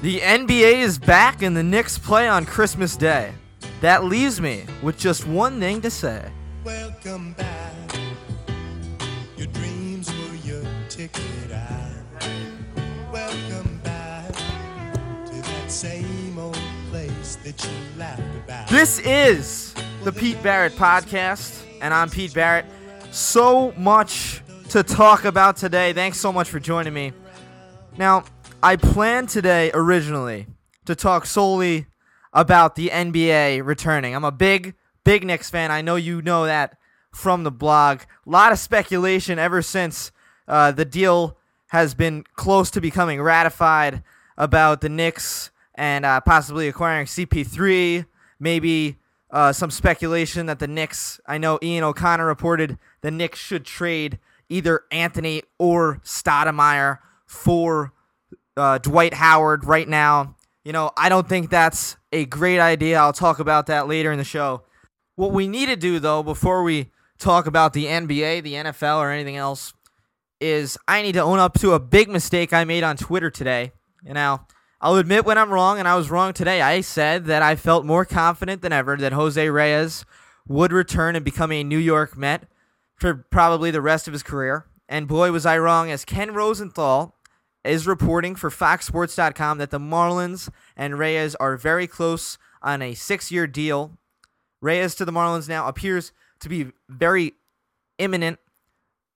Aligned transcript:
The 0.00 0.20
NBA 0.20 0.74
is 0.74 0.96
back 0.96 1.42
and 1.42 1.56
the 1.56 1.62
Knicks 1.64 1.98
play 1.98 2.28
on 2.28 2.46
Christmas 2.46 2.96
Day. 2.96 3.32
That 3.80 4.04
leaves 4.04 4.40
me 4.40 4.64
with 4.80 4.96
just 4.96 5.26
one 5.26 5.58
thing 5.58 5.80
to 5.80 5.90
say. 5.90 6.30
Welcome 6.62 7.32
back. 7.32 7.96
Your 9.36 9.48
dreams 9.48 10.08
were 10.08 10.36
your 10.36 10.62
ticket 10.88 11.50
out. 11.52 12.22
Welcome 13.12 13.80
back 13.82 14.32
to 14.34 15.34
that 15.34 15.68
same 15.68 16.38
old 16.38 16.56
place 16.90 17.34
that 17.42 17.60
you 17.64 17.98
laughed 17.98 18.22
about. 18.44 18.68
This 18.68 19.00
is 19.00 19.74
the 20.04 20.12
Pete 20.12 20.40
Barrett 20.44 20.74
Podcast, 20.74 21.60
and 21.80 21.92
I'm 21.92 22.08
Pete 22.08 22.34
Barrett. 22.34 22.66
So 23.10 23.72
much 23.72 24.42
to 24.68 24.84
talk 24.84 25.24
about 25.24 25.56
today. 25.56 25.92
Thanks 25.92 26.20
so 26.20 26.32
much 26.32 26.48
for 26.48 26.60
joining 26.60 26.94
me. 26.94 27.12
Now, 27.96 28.22
I 28.60 28.74
planned 28.74 29.28
today 29.28 29.70
originally 29.72 30.48
to 30.84 30.96
talk 30.96 31.26
solely 31.26 31.86
about 32.32 32.74
the 32.74 32.88
NBA 32.88 33.64
returning. 33.64 34.16
I'm 34.16 34.24
a 34.24 34.32
big, 34.32 34.74
big 35.04 35.24
Knicks 35.24 35.48
fan. 35.48 35.70
I 35.70 35.80
know 35.80 35.94
you 35.94 36.20
know 36.22 36.44
that 36.44 36.76
from 37.12 37.44
the 37.44 37.52
blog. 37.52 38.00
A 38.26 38.30
lot 38.30 38.50
of 38.50 38.58
speculation 38.58 39.38
ever 39.38 39.62
since 39.62 40.10
uh, 40.48 40.72
the 40.72 40.84
deal 40.84 41.36
has 41.68 41.94
been 41.94 42.24
close 42.34 42.68
to 42.72 42.80
becoming 42.80 43.22
ratified 43.22 44.02
about 44.36 44.80
the 44.80 44.88
Knicks 44.88 45.52
and 45.76 46.04
uh, 46.04 46.20
possibly 46.20 46.66
acquiring 46.66 47.06
CP3. 47.06 48.06
Maybe 48.40 48.98
uh, 49.30 49.52
some 49.52 49.70
speculation 49.70 50.46
that 50.46 50.58
the 50.58 50.66
Knicks, 50.66 51.20
I 51.26 51.38
know 51.38 51.60
Ian 51.62 51.84
O'Connor 51.84 52.26
reported 52.26 52.76
the 53.02 53.12
Knicks 53.12 53.38
should 53.38 53.64
trade 53.64 54.18
either 54.48 54.82
Anthony 54.90 55.44
or 55.58 56.00
Stoudemire 56.02 56.98
for 57.24 57.92
uh, 58.58 58.78
Dwight 58.78 59.14
Howard 59.14 59.64
right 59.64 59.88
now. 59.88 60.36
You 60.64 60.72
know, 60.72 60.90
I 60.96 61.08
don't 61.08 61.28
think 61.28 61.50
that's 61.50 61.96
a 62.12 62.26
great 62.26 62.60
idea. 62.60 62.98
I'll 62.98 63.12
talk 63.12 63.38
about 63.38 63.66
that 63.66 63.88
later 63.88 64.12
in 64.12 64.18
the 64.18 64.24
show. 64.24 64.64
What 65.14 65.32
we 65.32 65.48
need 65.48 65.66
to 65.66 65.76
do, 65.76 65.98
though, 65.98 66.22
before 66.22 66.62
we 66.62 66.90
talk 67.18 67.46
about 67.46 67.72
the 67.72 67.86
NBA, 67.86 68.42
the 68.42 68.54
NFL, 68.54 68.98
or 68.98 69.10
anything 69.10 69.36
else, 69.36 69.72
is 70.40 70.78
I 70.86 71.02
need 71.02 71.12
to 71.12 71.22
own 71.22 71.38
up 71.38 71.58
to 71.60 71.72
a 71.72 71.80
big 71.80 72.08
mistake 72.08 72.52
I 72.52 72.64
made 72.64 72.84
on 72.84 72.96
Twitter 72.96 73.30
today. 73.30 73.72
You 74.04 74.14
know, 74.14 74.40
I'll 74.80 74.96
admit 74.96 75.24
when 75.24 75.38
I'm 75.38 75.50
wrong, 75.50 75.78
and 75.78 75.88
I 75.88 75.96
was 75.96 76.10
wrong 76.10 76.32
today. 76.32 76.62
I 76.62 76.82
said 76.82 77.24
that 77.26 77.42
I 77.42 77.56
felt 77.56 77.84
more 77.84 78.04
confident 78.04 78.62
than 78.62 78.72
ever 78.72 78.96
that 78.96 79.12
Jose 79.12 79.48
Reyes 79.48 80.04
would 80.46 80.72
return 80.72 81.16
and 81.16 81.24
become 81.24 81.50
a 81.50 81.64
New 81.64 81.78
York 81.78 82.16
Met 82.16 82.48
for 82.94 83.26
probably 83.30 83.70
the 83.70 83.82
rest 83.82 84.06
of 84.06 84.12
his 84.12 84.22
career. 84.22 84.66
And 84.88 85.08
boy, 85.08 85.32
was 85.32 85.44
I 85.44 85.58
wrong, 85.58 85.90
as 85.90 86.04
Ken 86.04 86.32
Rosenthal 86.32 87.14
is 87.64 87.86
reporting 87.86 88.34
for 88.34 88.50
FoxSports.com 88.50 89.58
that 89.58 89.70
the 89.70 89.80
Marlins 89.80 90.48
and 90.76 90.98
Reyes 90.98 91.34
are 91.36 91.56
very 91.56 91.86
close 91.86 92.38
on 92.62 92.82
a 92.82 92.94
six 92.94 93.30
year 93.30 93.46
deal. 93.46 93.98
Reyes 94.60 94.94
to 94.96 95.04
the 95.04 95.12
Marlins 95.12 95.48
now 95.48 95.68
appears 95.68 96.12
to 96.40 96.48
be 96.48 96.72
very 96.88 97.34
imminent. 97.98 98.38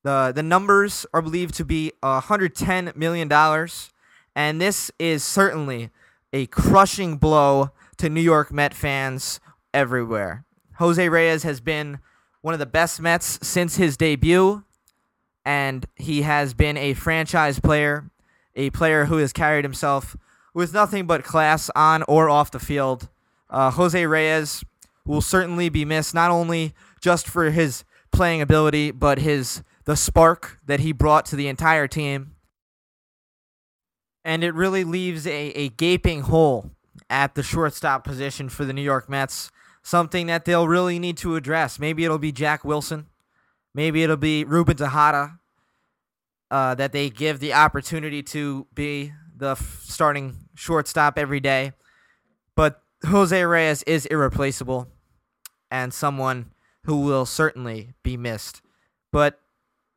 The, 0.05 0.33
the 0.35 0.43
numbers 0.43 1.07
are 1.15 1.23
believed 1.23 1.55
to 1.55 1.65
be 1.65 1.93
$110 2.03 2.97
million, 2.97 3.31
and 4.35 4.61
this 4.61 4.91
is 4.99 5.23
certainly 5.23 5.91
a 6.33 6.47
crushing 6.47 7.17
blow 7.17 7.71
to 7.99 8.09
New 8.09 8.21
York 8.21 8.53
Met 8.53 8.75
fans 8.75 9.39
everywhere. 9.73 10.45
Jose 10.79 11.09
Reyes 11.09 11.45
has 11.45 11.61
been 11.61 12.01
one 12.41 12.55
of 12.55 12.61
the 12.61 12.67
best 12.67 13.01
Mets 13.01 13.39
since 13.43 13.77
his 13.77 13.97
debut, 13.97 14.65
and 15.45 15.87
he 15.95 16.23
has 16.23 16.55
been 16.55 16.77
a 16.77 16.95
franchise 16.95 17.61
player 17.61 18.11
a 18.55 18.71
player 18.71 19.07
who 19.07 19.19
has 19.19 19.33
carried 19.33 19.65
himself 19.65 20.17
with 20.55 20.75
nothing 20.75 21.07
but 21.07 21.25
class 21.25 21.71
on 21.75 22.03
or 22.05 22.29
off 22.29 22.51
the 22.51 22.59
field. 22.59 23.09
Uh, 23.49 23.71
Jose 23.71 24.07
Reyes 24.07 24.65
will 25.05 25.21
certainly 25.21 25.69
be 25.69 25.85
missed 25.85 26.15
not 26.15 26.31
only 26.31 26.75
just 27.01 27.29
for 27.29 27.51
his 27.51 27.85
playing 28.13 28.41
ability, 28.41 28.91
but 28.91 29.19
his 29.19 29.63
the 29.85 29.97
spark 29.97 30.59
that 30.67 30.81
he 30.81 30.93
brought 30.93 31.27
to 31.27 31.37
the 31.37 31.49
entire 31.49 31.89
team. 31.89 32.37
And 34.25 34.45
it 34.45 34.55
really 34.55 34.85
leaves 34.85 35.27
a, 35.27 35.49
a 35.51 35.69
gaping 35.71 36.23
hole 36.23 36.71
at 37.11 37.35
the 37.35 37.43
shortstop 37.43 38.05
position 38.05 38.49
for 38.49 38.65
the 38.65 38.73
New 38.73 38.83
York 38.83 39.09
Mets. 39.09 39.51
Something 39.83 40.29
that 40.29 40.45
they'll 40.45 40.69
really 40.69 41.01
need 41.01 41.17
to 41.19 41.35
address. 41.35 41.81
Maybe 41.81 42.05
it'll 42.05 42.19
be 42.19 42.31
Jack 42.31 42.65
Wilson. 42.65 43.07
Maybe 43.75 44.05
it'll 44.05 44.17
be 44.17 44.45
Ruben 44.45 44.77
Tejada 44.77 45.41
uh, 46.53 46.75
that 46.75 46.93
they 46.93 47.09
give 47.09 47.41
the 47.41 47.55
opportunity 47.55 48.23
to 48.23 48.67
be 48.75 49.11
the 49.35 49.53
f- 49.53 49.81
starting 49.85 50.37
shortstop 50.55 51.19
every 51.19 51.41
day. 51.41 51.73
But 52.55 52.83
Jose 53.07 53.43
Reyes 53.43 53.83
is 53.85 54.05
irreplaceable 54.05 54.87
and 55.71 55.95
someone 55.95 56.53
who 56.85 56.99
will 56.99 57.25
certainly 57.25 57.95
be 58.03 58.19
missed. 58.19 58.61
But 59.11 59.41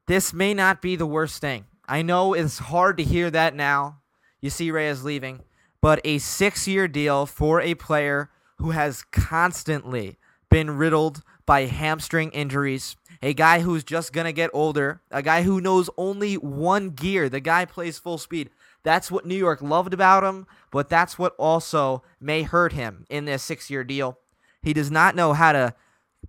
this 0.08 0.34
may 0.34 0.54
not 0.54 0.82
be 0.82 0.96
the 0.96 1.06
worst 1.06 1.42
thing. 1.42 1.66
I 1.90 2.02
know 2.02 2.34
it's 2.34 2.60
hard 2.60 2.96
to 2.98 3.04
hear 3.04 3.30
that 3.32 3.54
now. 3.54 4.00
You 4.40 4.50
see 4.50 4.72
Reyes 4.72 5.04
leaving, 5.04 5.42
but 5.82 6.00
a 6.06 6.20
six 6.20 6.70
year 6.70 6.88
deal 6.88 7.26
for 7.26 7.60
a 7.60 7.76
player 7.76 8.30
who 8.60 8.72
has 8.72 9.04
constantly 9.12 10.18
been 10.50 10.72
riddled 10.72 11.22
by 11.46 11.66
hamstring 11.66 12.32
injuries 12.32 12.96
a 13.22 13.34
guy 13.34 13.60
who's 13.60 13.84
just 13.84 14.14
going 14.14 14.26
to 14.26 14.34
get 14.34 14.50
older, 14.54 15.02
a 15.12 15.22
guy 15.22 15.44
who 15.44 15.62
knows 15.62 15.90
only 15.98 16.36
one 16.36 16.92
gear. 16.92 17.30
The 17.30 17.40
guy 17.40 17.66
plays 17.66 17.98
full 17.98 18.18
speed. 18.18 18.50
That's 18.84 19.10
what 19.10 19.26
New 19.26 19.36
York 19.36 19.62
loved 19.62 19.94
about 19.94 20.24
him, 20.24 20.46
but 20.72 20.90
that's 20.90 21.18
what 21.18 21.36
also 21.38 22.04
may 22.20 22.44
hurt 22.44 22.74
him 22.74 23.06
in 23.10 23.26
this 23.26 23.44
six 23.44 23.70
year 23.70 23.84
deal. 23.84 24.20
He 24.62 24.74
does 24.74 24.92
not 24.92 25.16
know 25.16 25.34
how 25.34 25.52
to 25.54 25.74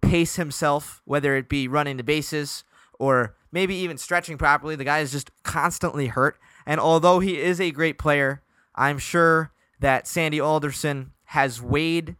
pace 0.00 0.36
himself, 0.36 1.02
whether 1.04 1.36
it 1.36 1.48
be 1.48 1.68
running 1.68 1.96
the 1.96 2.02
bases 2.02 2.64
or 2.98 3.34
maybe 3.52 3.74
even 3.74 3.98
stretching 3.98 4.38
properly. 4.38 4.76
The 4.76 4.84
guy 4.84 5.00
is 5.00 5.12
just 5.12 5.30
constantly 5.42 6.08
hurt. 6.08 6.38
And 6.66 6.80
although 6.80 7.20
he 7.20 7.38
is 7.38 7.60
a 7.60 7.70
great 7.70 7.98
player, 7.98 8.42
I'm 8.74 8.98
sure 8.98 9.52
that 9.80 10.06
Sandy 10.06 10.40
Alderson 10.40 11.12
has 11.24 11.60
weighed 11.60 12.16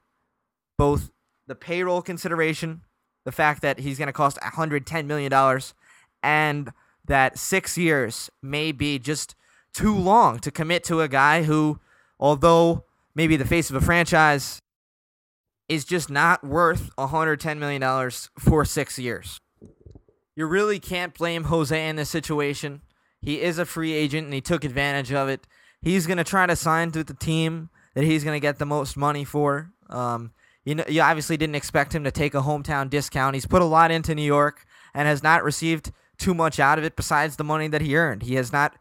both 0.79 1.11
the 1.47 1.55
payroll 1.55 2.03
consideration 2.03 2.83
the 3.27 3.33
fact 3.33 3.61
that 3.61 3.81
he's 3.81 3.99
going 3.99 4.07
to 4.07 4.13
cost 4.13 4.39
$110 4.39 5.05
million 5.05 5.61
and 6.23 6.73
that 7.05 7.37
six 7.37 7.77
years 7.77 8.31
may 8.41 8.71
be 8.71 9.01
just 9.01 9.35
too 9.75 9.95
long 9.95 10.39
to 10.39 10.53
commit 10.53 10.85
to 10.85 11.01
a 11.01 11.09
guy 11.09 11.43
who, 11.43 11.81
although 12.21 12.85
maybe 13.17 13.37
the 13.37 13.45
face 13.45 13.69
of 13.69 13.75
a 13.75 13.81
franchise, 13.81 14.63
is 15.69 15.85
just 15.85 16.09
not 16.09 16.45
worth 16.45 16.95
$110 16.97 17.59
million 17.59 18.11
for 18.39 18.65
six 18.65 18.97
years. 18.97 19.41
You 20.37 20.47
really 20.47 20.79
can't 20.79 21.13
blame 21.13 21.45
Jose 21.45 21.89
in 21.89 21.97
this 21.97 22.09
situation. 22.09 22.81
He 23.21 23.41
is 23.41 23.59
a 23.59 23.67
free 23.67 23.93
agent 23.93 24.27
and 24.27 24.35
he 24.35 24.41
took 24.41 24.63
advantage 24.63 25.13
of 25.13 25.29
it. 25.29 25.49
He's 25.83 26.07
going 26.07 26.19
to 26.19 26.25
try 26.25 26.47
to 26.47 26.55
sign 26.55 26.93
to 26.93 27.03
the 27.03 27.15
team 27.15 27.71
that 27.95 28.05
he's 28.05 28.23
going 28.23 28.37
to 28.37 28.47
get 28.47 28.61
the 28.61 28.67
most 28.67 28.97
money 28.97 29.25
for. 29.25 29.73
Um, 29.91 30.31
you 30.67 30.75
know, 30.75 30.85
you 30.89 31.01
obviously 31.01 31.37
didn't 31.37 31.55
expect 31.55 31.95
him 31.95 32.05
to 32.05 32.11
take 32.11 32.35
a 32.35 32.43
hometown 32.43 32.91
discount. 32.91 33.35
He's 33.35 33.47
put 33.47 33.63
a 33.63 33.67
lot 33.67 33.93
into 33.93 34.15
New 34.17 34.23
York 34.23 34.67
and 34.93 35.07
has 35.07 35.23
not 35.23 35.45
received 35.45 35.93
too 36.19 36.35
much 36.35 36.59
out 36.59 36.77
of 36.77 36.85
it 36.85 36.97
besides 36.97 37.37
the 37.37 37.45
money 37.45 37.69
that 37.69 37.81
he 37.81 37.97
earned. 37.97 38.25
He 38.25 38.35
has 38.35 38.53
not 38.53 38.77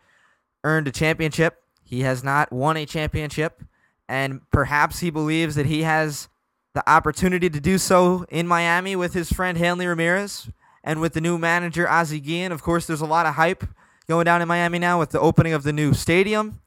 earned 0.64 0.88
a 0.88 0.92
championship. 0.92 1.62
He 1.84 2.02
has 2.02 2.24
not 2.24 2.52
won 2.52 2.76
a 2.76 2.88
championship, 2.88 3.64
and 4.10 4.42
perhaps 4.50 5.02
he 5.02 5.12
believes 5.12 5.54
that 5.54 5.68
he 5.68 5.84
has 5.84 6.28
the 6.74 6.90
opportunity 6.90 7.52
to 7.52 7.62
do 7.62 7.78
so 7.78 8.26
in 8.30 8.48
Miami 8.48 8.96
with 8.96 9.14
his 9.14 9.32
friend 9.32 9.56
Hanley 9.56 9.86
Ramirez 9.86 10.50
and 10.84 11.00
with 11.00 11.14
the 11.14 11.22
new 11.22 11.38
manager 11.38 11.88
Ozzie 11.88 12.20
Guillen. 12.20 12.52
Of 12.52 12.64
course, 12.64 12.88
there's 12.88 13.02
a 13.02 13.06
lot 13.06 13.28
of 13.28 13.36
hype 13.36 13.64
going 14.08 14.26
down 14.26 14.42
in 14.42 14.48
Miami 14.48 14.80
now 14.80 14.98
with 14.98 15.12
the 15.12 15.20
opening 15.20 15.54
of 15.54 15.62
the 15.62 15.72
new 15.72 15.94
stadium, 15.94 16.62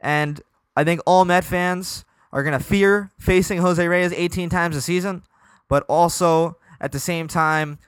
and 0.00 0.40
I 0.74 0.84
think 0.84 1.02
all 1.04 1.26
Met 1.26 1.44
fans 1.44 2.06
are 2.32 2.42
going 2.42 2.58
to 2.58 2.64
fear 2.64 3.10
facing 3.18 3.58
Jose 3.58 3.86
Reyes 3.86 4.12
18 4.12 4.48
times 4.48 4.76
a 4.76 4.80
season, 4.80 5.22
but 5.68 5.84
also 5.88 6.56
at 6.80 6.92
the 6.92 7.00
same 7.00 7.28
time 7.28 7.78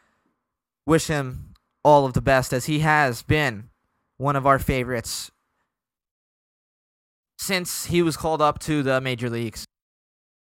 wish 0.87 1.07
him 1.07 1.55
all 1.83 2.05
of 2.05 2.13
the 2.13 2.21
best 2.21 2.53
as 2.53 2.67
he 2.67 2.81
has 2.81 3.23
been 3.23 3.71
one 4.17 4.37
of 4.37 4.47
our 4.47 4.59
favorites 4.59 5.31
since 7.39 7.87
he 7.87 8.03
was 8.03 8.17
called 8.17 8.41
up 8.41 8.59
to 8.59 8.83
the 8.83 9.01
major 9.01 9.29
leagues. 9.29 9.67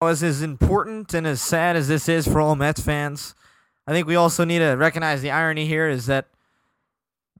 As 0.01 0.23
as 0.23 0.43
important 0.43 1.15
and 1.15 1.27
as 1.27 1.41
sad 1.41 1.77
as 1.77 1.89
this 1.89 2.09
is 2.09 2.27
for 2.27 2.41
all 2.41 2.57
Mets 2.57 2.81
fans, 2.81 3.35
I 3.87 3.93
think 3.93 4.07
we 4.07 4.17
also 4.17 4.45
need 4.45 4.59
to 4.59 4.73
recognize 4.73 5.23
the 5.23 5.31
irony 5.31 5.67
here 5.67 5.89
is 5.89 6.07
that 6.07 6.27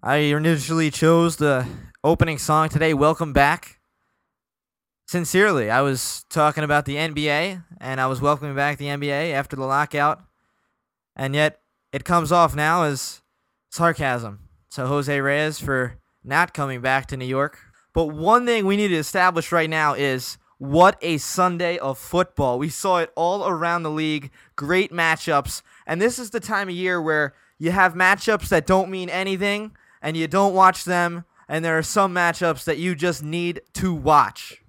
I 0.03 0.17
initially 0.17 0.91
chose 0.91 1.37
the 1.37 1.67
opening 2.03 2.39
song 2.39 2.69
today, 2.69 2.95
Welcome 2.95 3.33
Back, 3.33 3.79
Sincerely, 5.13 5.69
I 5.69 5.83
was 5.83 6.25
talking 6.31 6.65
about 6.65 6.87
the 6.87 6.97
NBA 6.97 7.63
and 7.83 8.01
I 8.01 8.07
was 8.07 8.23
welcoming 8.23 8.57
back 8.57 8.79
the 8.79 8.87
NBA 8.87 9.35
after 9.35 9.57
the 9.57 9.67
lockout, 9.67 10.23
and 11.15 11.35
yet 11.35 11.61
it 11.93 12.07
comes 12.07 12.33
off 12.33 12.57
now 12.57 12.85
as 12.85 13.21
sarcasm. 13.69 14.49
So 14.71 14.87
Jose 14.87 15.21
Reyes 15.21 15.59
for 15.59 15.99
not 16.25 16.55
coming 16.55 16.81
back 16.81 17.09
to 17.09 17.19
New 17.19 17.27
York. 17.27 17.59
But 17.93 18.07
one 18.07 18.47
thing 18.47 18.65
we 18.65 18.79
need 18.79 18.89
to 18.89 18.97
establish 18.97 19.53
right 19.53 19.69
now 19.69 19.93
is 19.93 20.39
What 20.57 20.97
a 21.03 21.19
Sunday 21.19 21.77
of 21.77 21.99
football. 21.99 22.59
We 22.59 22.71
saw 22.71 22.97
it 22.97 23.13
all 23.15 23.47
around 23.47 23.83
the 23.83 23.91
league. 23.91 24.31
Great 24.57 24.93
matchups. 24.93 25.61
And 25.87 26.01
this 26.01 26.19
is 26.19 26.31
the 26.31 26.41
time 26.41 26.71
of 26.71 26.75
year 26.75 27.03
where 27.03 27.35
you 27.59 27.71
have 27.73 27.93
matchups 27.93 28.49
that 28.49 28.67
don't 28.67 28.91
mean 28.91 29.11
anything 29.11 29.77
and 30.01 30.17
you 30.17 30.27
don't 30.27 30.55
watch 30.55 30.87
them. 30.87 31.27
And 31.51 31.63
there 31.63 31.77
are 31.77 31.83
some 31.83 32.15
matchups 32.15 32.65
that 32.65 32.79
you 32.79 32.95
just 32.95 33.23
need 33.23 33.61
to 33.75 33.93
watch. 33.93 34.63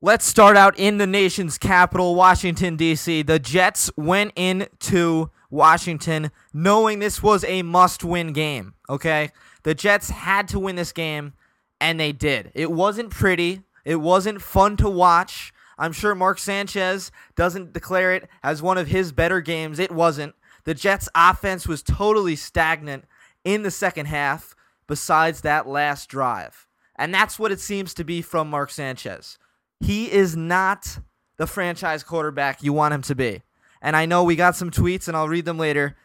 Let's 0.00 0.26
start 0.26 0.56
out 0.56 0.78
in 0.78 0.98
the 0.98 1.08
nation's 1.08 1.58
capital, 1.58 2.14
Washington, 2.14 2.76
D.C. 2.76 3.22
The 3.22 3.40
Jets 3.40 3.90
went 3.96 4.32
into 4.36 5.32
Washington 5.50 6.30
knowing 6.52 7.00
this 7.00 7.20
was 7.20 7.42
a 7.42 7.62
must 7.62 8.04
win 8.04 8.32
game, 8.32 8.74
okay? 8.88 9.32
The 9.64 9.74
Jets 9.74 10.10
had 10.10 10.46
to 10.48 10.60
win 10.60 10.76
this 10.76 10.92
game, 10.92 11.32
and 11.80 11.98
they 11.98 12.12
did. 12.12 12.52
It 12.54 12.70
wasn't 12.70 13.10
pretty, 13.10 13.62
it 13.84 13.96
wasn't 13.96 14.40
fun 14.40 14.76
to 14.76 14.88
watch. 14.88 15.52
I'm 15.76 15.92
sure 15.92 16.14
Mark 16.14 16.38
Sanchez 16.38 17.10
doesn't 17.34 17.72
declare 17.72 18.14
it 18.14 18.28
as 18.40 18.62
one 18.62 18.78
of 18.78 18.86
his 18.86 19.10
better 19.10 19.40
games. 19.40 19.80
It 19.80 19.90
wasn't. 19.90 20.36
The 20.62 20.74
Jets' 20.74 21.08
offense 21.12 21.66
was 21.66 21.82
totally 21.82 22.36
stagnant 22.36 23.04
in 23.42 23.64
the 23.64 23.72
second 23.72 24.06
half, 24.06 24.54
besides 24.86 25.40
that 25.40 25.66
last 25.66 26.08
drive. 26.08 26.68
And 26.94 27.12
that's 27.12 27.36
what 27.36 27.50
it 27.50 27.58
seems 27.58 27.94
to 27.94 28.04
be 28.04 28.22
from 28.22 28.48
Mark 28.48 28.70
Sanchez. 28.70 29.38
He 29.80 30.10
is 30.10 30.36
not 30.36 30.98
the 31.36 31.46
franchise 31.46 32.02
quarterback 32.02 32.62
you 32.62 32.72
want 32.72 32.94
him 32.94 33.02
to 33.02 33.14
be. 33.14 33.42
And 33.80 33.96
I 33.96 34.06
know 34.06 34.24
we 34.24 34.34
got 34.34 34.56
some 34.56 34.70
tweets, 34.70 35.06
and 35.06 35.16
I'll 35.16 35.28
read 35.28 35.44
them 35.44 35.58
later. 35.58 35.96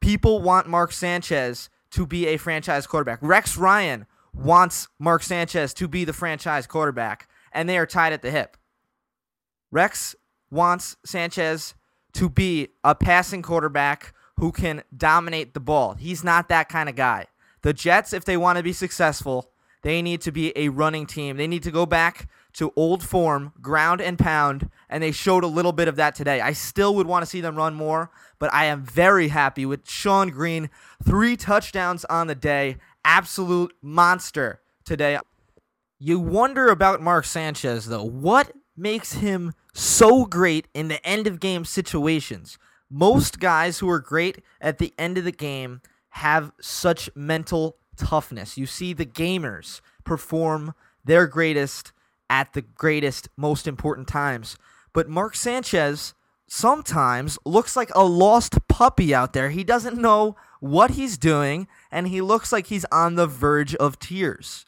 People 0.00 0.42
want 0.42 0.68
Mark 0.68 0.92
Sanchez 0.92 1.70
to 1.92 2.06
be 2.06 2.26
a 2.26 2.36
franchise 2.36 2.86
quarterback. 2.86 3.18
Rex 3.22 3.56
Ryan 3.56 4.06
wants 4.34 4.88
Mark 4.98 5.22
Sanchez 5.22 5.72
to 5.74 5.88
be 5.88 6.04
the 6.04 6.12
franchise 6.12 6.66
quarterback 6.66 7.28
and 7.52 7.68
they 7.68 7.78
are 7.78 7.86
tied 7.86 8.12
at 8.12 8.22
the 8.22 8.30
hip. 8.30 8.56
Rex 9.70 10.14
wants 10.50 10.96
Sanchez 11.04 11.74
to 12.14 12.28
be 12.28 12.68
a 12.84 12.94
passing 12.94 13.42
quarterback 13.42 14.14
who 14.36 14.52
can 14.52 14.82
dominate 14.96 15.54
the 15.54 15.60
ball. 15.60 15.94
He's 15.94 16.24
not 16.24 16.48
that 16.48 16.68
kind 16.68 16.88
of 16.88 16.96
guy. 16.96 17.26
The 17.62 17.72
Jets, 17.72 18.12
if 18.12 18.24
they 18.24 18.36
want 18.36 18.56
to 18.58 18.62
be 18.62 18.72
successful, 18.72 19.50
they 19.82 20.02
need 20.02 20.20
to 20.22 20.32
be 20.32 20.56
a 20.56 20.68
running 20.68 21.06
team. 21.06 21.36
They 21.36 21.46
need 21.46 21.62
to 21.62 21.70
go 21.70 21.86
back 21.86 22.28
to 22.54 22.72
old 22.76 23.02
form, 23.02 23.52
ground 23.60 24.00
and 24.00 24.18
pound, 24.18 24.70
and 24.88 25.02
they 25.02 25.12
showed 25.12 25.44
a 25.44 25.48
little 25.48 25.72
bit 25.72 25.88
of 25.88 25.96
that 25.96 26.14
today. 26.14 26.40
I 26.40 26.52
still 26.52 26.94
would 26.94 27.06
want 27.06 27.22
to 27.22 27.30
see 27.30 27.40
them 27.40 27.56
run 27.56 27.74
more, 27.74 28.10
but 28.38 28.52
I 28.52 28.66
am 28.66 28.82
very 28.82 29.28
happy 29.28 29.64
with 29.64 29.84
Shonn 29.84 30.30
Greene. 30.30 30.70
Three 31.04 31.36
touchdowns 31.36 32.04
on 32.06 32.26
the 32.26 32.34
day. 32.34 32.76
Absolute 33.04 33.74
monster 33.80 34.60
today. 34.84 35.18
You 35.98 36.18
wonder 36.18 36.68
about 36.68 37.00
Mark 37.00 37.24
Sanchez, 37.24 37.86
though. 37.86 38.04
What 38.04 38.52
makes 38.76 39.14
him 39.14 39.52
so 39.72 40.24
great 40.24 40.68
in 40.74 40.88
the 40.88 41.04
end 41.06 41.26
of 41.26 41.40
game 41.40 41.64
situations? 41.64 42.58
Most 42.90 43.40
guys 43.40 43.78
who 43.78 43.88
are 43.88 44.00
great 44.00 44.42
at 44.60 44.78
the 44.78 44.92
end 44.98 45.16
of 45.16 45.24
the 45.24 45.32
game 45.32 45.80
have 46.10 46.52
such 46.60 47.08
mental 47.14 47.76
toughness. 47.96 48.58
You 48.58 48.66
see 48.66 48.92
the 48.92 49.06
gamers 49.06 49.80
perform 50.04 50.74
their 51.04 51.26
greatest 51.26 51.92
at 52.28 52.52
the 52.52 52.62
greatest, 52.62 53.28
most 53.36 53.66
important 53.66 54.08
times. 54.08 54.56
But 54.92 55.08
Mark 55.08 55.36
Sanchez 55.36 56.14
sometimes 56.48 57.38
looks 57.44 57.76
like 57.76 57.90
a 57.94 58.04
lost 58.04 58.66
puppy 58.68 59.14
out 59.14 59.32
there. 59.32 59.50
He 59.50 59.64
doesn't 59.64 59.98
know 59.98 60.36
what 60.60 60.92
he's 60.92 61.16
doing, 61.18 61.66
and 61.90 62.08
he 62.08 62.20
looks 62.20 62.52
like 62.52 62.66
he's 62.66 62.84
on 62.92 63.14
the 63.14 63.26
verge 63.26 63.74
of 63.76 63.98
tears 63.98 64.64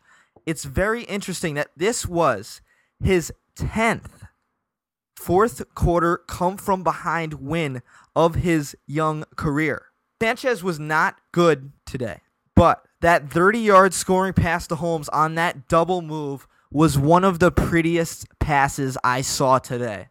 it's 0.46 0.64
very 0.64 1.02
interesting 1.04 1.54
that 1.54 1.70
this 1.76 2.06
was 2.06 2.60
his 3.02 3.32
10th 3.56 4.26
fourth 5.16 5.62
quarter 5.74 6.18
come 6.18 6.56
from 6.56 6.82
behind 6.82 7.34
win 7.34 7.82
of 8.14 8.36
his 8.36 8.76
young 8.86 9.24
career. 9.36 9.86
Sanchez 10.20 10.62
was 10.62 10.78
not 10.78 11.16
good 11.32 11.72
today, 11.86 12.20
but 12.54 12.84
that 13.00 13.30
30 13.30 13.58
yard 13.58 13.94
scoring 13.94 14.32
pass 14.32 14.66
to 14.66 14.76
Holmes 14.76 15.08
on 15.10 15.34
that 15.34 15.68
double 15.68 16.02
move 16.02 16.46
was 16.75 16.99
one 16.99 17.23
of 17.23 17.38
the 17.38 17.53
prettiest 17.53 18.26
passes 18.41 18.99
I 19.05 19.21
saw 19.21 19.61
today. 19.61 20.09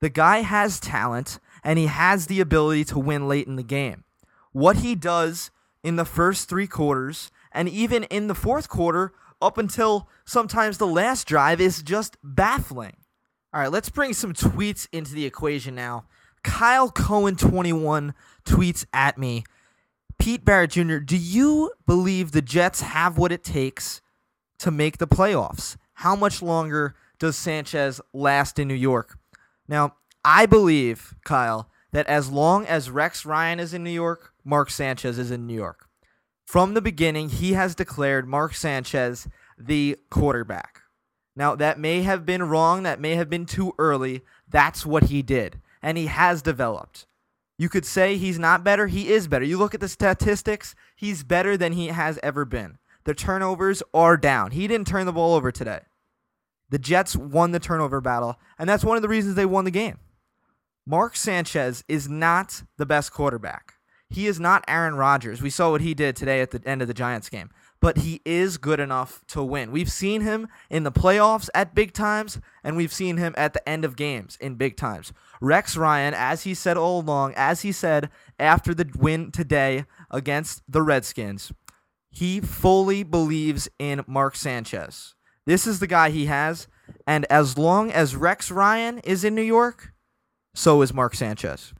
The 0.00 0.08
guy 0.08 0.42
has 0.42 0.78
talent 0.78 1.40
and 1.64 1.76
he 1.76 1.86
has 1.86 2.28
the 2.28 2.40
ability 2.40 2.84
to 2.84 3.00
win 3.00 3.26
late 3.26 3.48
in 3.48 3.56
the 3.56 3.64
game. 3.64 4.04
What 4.52 4.76
he 4.76 4.94
does 4.94 5.50
in 5.82 5.96
the 5.96 6.04
first 6.04 6.48
three 6.48 6.68
quarters 6.68 7.32
and 7.50 7.68
even 7.68 8.04
in 8.04 8.28
the 8.28 8.36
fourth 8.36 8.68
quarter 8.68 9.12
up 9.42 9.58
until 9.58 10.08
sometimes 10.24 10.78
the 10.78 10.86
last 10.86 11.26
drive 11.26 11.60
is 11.60 11.82
just 11.82 12.16
baffling. 12.22 12.96
All 13.52 13.60
right, 13.60 13.72
let's 13.72 13.90
bring 13.90 14.12
some 14.12 14.34
tweets 14.34 14.86
into 14.92 15.14
the 15.14 15.26
equation 15.26 15.74
now. 15.74 16.04
Kyle 16.44 16.92
Cohen 16.92 17.34
21 17.34 18.14
tweets 18.44 18.86
at 18.92 19.18
me. 19.18 19.42
Pete 20.16 20.44
Barrett 20.44 20.70
Jr., 20.70 20.98
do 20.98 21.16
you 21.16 21.72
believe 21.86 22.30
the 22.30 22.42
Jets 22.42 22.82
have 22.82 23.18
what 23.18 23.32
it 23.32 23.42
takes 23.42 24.00
to 24.60 24.70
make 24.70 24.98
the 24.98 25.08
playoffs? 25.08 25.76
How 26.02 26.14
much 26.14 26.42
longer 26.42 26.94
does 27.18 27.36
Sanchez 27.36 28.00
last 28.12 28.60
in 28.60 28.68
New 28.68 28.74
York? 28.74 29.18
Now, 29.66 29.96
I 30.24 30.46
believe, 30.46 31.16
Kyle, 31.24 31.68
that 31.90 32.06
as 32.06 32.30
long 32.30 32.64
as 32.66 32.88
Rex 32.88 33.26
Ryan 33.26 33.58
is 33.58 33.74
in 33.74 33.82
New 33.82 33.90
York, 33.90 34.32
Mark 34.44 34.70
Sanchez 34.70 35.18
is 35.18 35.32
in 35.32 35.48
New 35.48 35.56
York. 35.56 35.88
From 36.46 36.74
the 36.74 36.80
beginning, 36.80 37.30
he 37.30 37.54
has 37.54 37.74
declared 37.74 38.28
Mark 38.28 38.54
Sanchez 38.54 39.26
the 39.58 39.98
quarterback. 40.08 40.82
Now, 41.34 41.56
that 41.56 41.80
may 41.80 42.02
have 42.02 42.24
been 42.24 42.44
wrong. 42.44 42.84
That 42.84 43.00
may 43.00 43.16
have 43.16 43.28
been 43.28 43.44
too 43.44 43.72
early. 43.76 44.22
That's 44.48 44.86
what 44.86 45.04
he 45.04 45.20
did. 45.20 45.60
And 45.82 45.98
he 45.98 46.06
has 46.06 46.42
developed. 46.42 47.06
You 47.58 47.68
could 47.68 47.84
say 47.84 48.16
he's 48.16 48.38
not 48.38 48.62
better. 48.62 48.86
He 48.86 49.08
is 49.08 49.26
better. 49.26 49.44
You 49.44 49.58
look 49.58 49.74
at 49.74 49.80
the 49.80 49.88
statistics, 49.88 50.76
he's 50.94 51.24
better 51.24 51.56
than 51.56 51.72
he 51.72 51.88
has 51.88 52.20
ever 52.22 52.44
been. 52.44 52.78
The 53.02 53.14
turnovers 53.14 53.82
are 53.92 54.16
down. 54.16 54.52
He 54.52 54.68
didn't 54.68 54.86
turn 54.86 55.06
the 55.06 55.12
ball 55.12 55.34
over 55.34 55.50
today. 55.50 55.80
The 56.70 56.78
Jets 56.78 57.16
won 57.16 57.52
the 57.52 57.60
turnover 57.60 58.00
battle, 58.00 58.38
and 58.58 58.68
that's 58.68 58.84
one 58.84 58.96
of 58.96 59.02
the 59.02 59.08
reasons 59.08 59.34
they 59.34 59.46
won 59.46 59.64
the 59.64 59.70
game. 59.70 59.98
Mark 60.86 61.16
Sanchez 61.16 61.84
is 61.88 62.08
not 62.08 62.62
the 62.76 62.86
best 62.86 63.12
quarterback. 63.12 63.74
He 64.10 64.26
is 64.26 64.40
not 64.40 64.64
Aaron 64.66 64.94
Rodgers. 64.94 65.42
We 65.42 65.50
saw 65.50 65.70
what 65.70 65.82
he 65.82 65.92
did 65.92 66.16
today 66.16 66.40
at 66.40 66.50
the 66.50 66.66
end 66.66 66.80
of 66.80 66.88
the 66.88 66.94
Giants 66.94 67.28
game, 67.28 67.50
but 67.78 67.98
he 67.98 68.22
is 68.24 68.56
good 68.56 68.80
enough 68.80 69.22
to 69.28 69.42
win. 69.42 69.70
We've 69.70 69.92
seen 69.92 70.22
him 70.22 70.48
in 70.70 70.84
the 70.84 70.92
playoffs 70.92 71.50
at 71.54 71.74
big 71.74 71.92
times, 71.92 72.40
and 72.64 72.74
we've 72.74 72.92
seen 72.92 73.18
him 73.18 73.34
at 73.36 73.52
the 73.52 73.68
end 73.68 73.84
of 73.84 73.96
games 73.96 74.38
in 74.40 74.54
big 74.54 74.78
times. 74.78 75.12
Rex 75.42 75.76
Ryan, 75.76 76.14
as 76.14 76.44
he 76.44 76.54
said 76.54 76.78
all 76.78 77.00
along, 77.00 77.34
as 77.36 77.60
he 77.62 77.70
said 77.70 78.08
after 78.38 78.72
the 78.72 78.90
win 78.96 79.30
today 79.30 79.84
against 80.10 80.62
the 80.66 80.82
Redskins, 80.82 81.52
he 82.10 82.40
fully 82.40 83.02
believes 83.02 83.68
in 83.78 84.04
Mark 84.06 84.36
Sanchez. 84.36 85.14
This 85.48 85.66
is 85.66 85.80
the 85.80 85.86
guy 85.86 86.10
he 86.10 86.26
has, 86.26 86.66
and 87.06 87.24
as 87.30 87.56
long 87.56 87.90
as 87.90 88.14
Rex 88.14 88.50
Ryan 88.50 88.98
is 88.98 89.24
in 89.24 89.34
New 89.34 89.40
York, 89.40 89.94
so 90.54 90.82
is 90.82 90.92
Mark 90.92 91.14
Sanchez. 91.14 91.72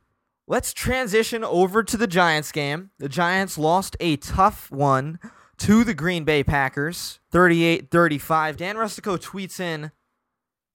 Let's 0.47 0.73
transition 0.73 1.45
over 1.45 1.83
to 1.83 1.99
the 1.99 2.07
Giants 2.07 2.51
game. 2.51 2.93
The 2.99 3.11
Giants 3.11 3.59
lost 3.59 3.95
a 4.01 4.17
tough 4.17 4.71
one 4.71 5.19
to 5.59 5.85
the 5.85 5.93
Green 5.93 6.25
Bay 6.25 6.43
Packers, 6.43 7.21
38-35. 7.31 8.57
Dan 8.57 8.77
Rustico 8.77 9.19
tweets 9.19 9.61
in, 9.61 9.93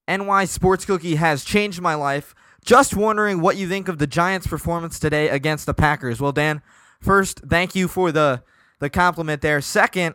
NY 0.06 0.44
Sports 0.44 0.84
Cookie 0.84 1.16
has 1.16 1.42
changed 1.42 1.80
my 1.80 1.96
life. 1.96 2.32
Just 2.64 2.94
wondering 2.94 3.40
what 3.40 3.56
you 3.56 3.68
think 3.68 3.88
of 3.88 3.98
the 3.98 4.06
Giants' 4.06 4.46
performance 4.46 5.00
today 5.00 5.30
against 5.30 5.66
the 5.66 5.74
Packers. 5.74 6.20
Well, 6.20 6.30
Dan, 6.30 6.62
first, 7.00 7.40
thank 7.40 7.74
you 7.74 7.88
for 7.88 8.12
the 8.12 8.44
the 8.78 8.90
compliment 8.90 9.40
there. 9.40 9.60
Second, 9.60 10.14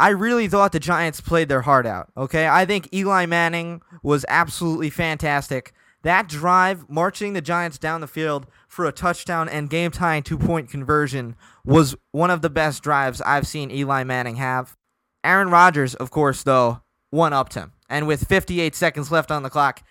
I 0.00 0.10
really 0.10 0.48
thought 0.48 0.72
the 0.72 0.80
Giants 0.80 1.20
played 1.20 1.48
their 1.48 1.62
heart 1.62 1.86
out. 1.86 2.10
Okay, 2.16 2.46
I 2.46 2.64
think 2.64 2.92
Eli 2.92 3.26
Manning 3.26 3.82
was 4.02 4.24
absolutely 4.28 4.90
fantastic. 4.90 5.72
That 6.02 6.28
drive, 6.28 6.88
marching 6.88 7.32
the 7.32 7.40
Giants 7.40 7.78
down 7.78 8.00
the 8.00 8.06
field 8.06 8.46
for 8.68 8.86
a 8.86 8.92
touchdown 8.92 9.48
and 9.48 9.68
game 9.68 9.90
tying 9.90 10.22
two 10.22 10.38
point 10.38 10.70
conversion, 10.70 11.34
was 11.64 11.96
one 12.12 12.30
of 12.30 12.42
the 12.42 12.50
best 12.50 12.82
drives 12.82 13.20
I've 13.22 13.46
seen 13.46 13.70
Eli 13.70 14.04
Manning 14.04 14.36
have. 14.36 14.76
Aaron 15.24 15.50
Rodgers, 15.50 15.96
of 15.96 16.10
course, 16.12 16.44
though, 16.44 16.82
one 17.10 17.32
upped 17.32 17.54
him. 17.54 17.72
And 17.88 18.06
with 18.06 18.28
58 18.28 18.76
seconds 18.76 19.10
left 19.10 19.30
on 19.32 19.42
the 19.42 19.50
clock, 19.50 19.82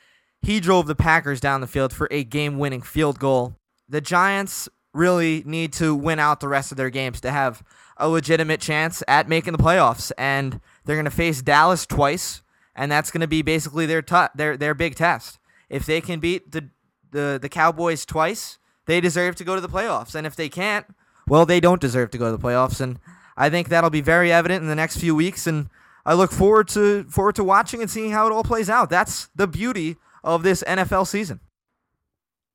he 0.41 0.59
drove 0.59 0.87
the 0.87 0.95
Packers 0.95 1.41
down 1.41 1.61
the 1.61 1.67
field 1.67 1.91
for 1.91 2.07
a 2.11 2.23
game 2.23 2.57
winning 2.57 2.81
field 2.81 3.19
goal. 3.19 3.55
The 3.89 4.01
Giants 4.01 4.69
really 4.93 5.43
need 5.45 5.73
to 5.73 5.93
win 5.93 6.19
out 6.19 6.39
the 6.39 6.47
rest 6.47 6.71
of 6.71 6.77
their 6.77 6.89
games 6.89 7.19
to 7.21 7.31
have 7.31 7.63
a 7.99 8.07
legitimate 8.07 8.61
chance 8.61 9.03
at 9.07 9.27
making 9.27 9.53
the 9.53 9.63
playoffs. 9.63 10.11
And 10.17 10.61
they're 10.85 10.95
going 10.95 11.05
to 11.05 11.11
face 11.11 11.41
Dallas 11.41 11.85
twice, 11.85 12.41
and 12.75 12.91
that's 12.91 13.11
going 13.11 13.21
to 13.21 13.27
be 13.27 13.41
basically 13.41 13.85
their, 13.85 14.01
t- 14.01 14.27
their, 14.35 14.57
their 14.57 14.73
big 14.73 14.95
test. 14.95 15.39
If 15.69 15.85
they 15.85 16.01
can 16.01 16.19
beat 16.19 16.51
the, 16.51 16.69
the, 17.11 17.39
the 17.41 17.49
Cowboys 17.49 18.05
twice, 18.05 18.57
they 18.85 19.01
deserve 19.01 19.35
to 19.35 19.43
go 19.43 19.55
to 19.55 19.61
the 19.61 19.69
playoffs. 19.69 20.15
And 20.15 20.25
if 20.25 20.35
they 20.35 20.49
can't, 20.49 20.85
well, 21.27 21.45
they 21.45 21.59
don't 21.59 21.81
deserve 21.81 22.11
to 22.11 22.17
go 22.17 22.31
to 22.31 22.37
the 22.37 22.43
playoffs. 22.43 22.79
And 22.79 22.99
I 23.35 23.49
think 23.49 23.69
that'll 23.69 23.89
be 23.89 24.01
very 24.01 24.31
evident 24.31 24.63
in 24.63 24.69
the 24.69 24.75
next 24.75 24.97
few 24.97 25.13
weeks. 25.13 25.45
And 25.45 25.69
I 26.05 26.13
look 26.13 26.31
forward 26.31 26.69
to 26.69 27.03
forward 27.03 27.35
to 27.35 27.43
watching 27.43 27.81
and 27.81 27.91
seeing 27.91 28.11
how 28.11 28.25
it 28.27 28.33
all 28.33 28.43
plays 28.43 28.69
out. 28.69 28.89
That's 28.89 29.27
the 29.35 29.47
beauty 29.47 29.97
of 30.23 30.41
this 30.41 30.63
NFL 30.65 31.07
season. 31.07 31.41